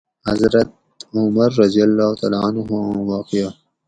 حضرت 0.29 0.69
عمر 1.17 1.49
رضی 1.63 1.79
اللّٰہ 1.87 2.07
تعالیٰ 2.19 2.41
عنہ 2.47 2.61
آں 2.79 2.99
واقعہ 3.11 3.49